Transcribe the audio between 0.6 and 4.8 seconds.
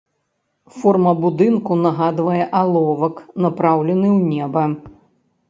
Форма будынку нагадвае аловак напраўлены ў неба.